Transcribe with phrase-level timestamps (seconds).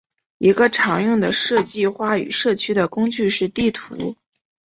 [0.39, 4.15] 一个常用的设计话语社区的工具是地图。